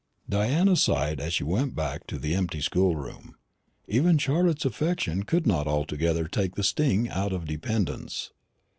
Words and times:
Diana 0.27 0.75
sighed 0.75 1.19
as 1.19 1.31
she 1.35 1.43
went 1.43 1.75
back 1.75 2.07
to 2.07 2.17
the 2.17 2.33
empty 2.33 2.59
schoolroom. 2.59 3.35
Even 3.87 4.17
Charlotte's 4.17 4.65
affection 4.65 5.21
could 5.21 5.45
not 5.45 5.67
altogether 5.67 6.27
take 6.27 6.55
the 6.55 6.63
sting 6.63 7.07
out 7.07 7.31
of 7.31 7.45
dependence. 7.45 8.31